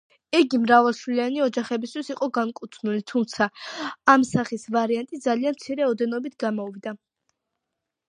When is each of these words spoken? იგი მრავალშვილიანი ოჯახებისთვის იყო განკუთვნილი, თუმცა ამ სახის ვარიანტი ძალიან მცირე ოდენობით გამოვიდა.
იგი 0.35 0.59
მრავალშვილიანი 0.61 1.43
ოჯახებისთვის 1.47 2.09
იყო 2.15 2.31
განკუთვნილი, 2.39 3.05
თუმცა 3.13 3.49
ამ 4.17 4.27
სახის 4.33 4.67
ვარიანტი 4.79 5.23
ძალიან 5.29 5.61
მცირე 5.63 5.89
ოდენობით 5.95 6.41
გამოვიდა. 6.49 7.01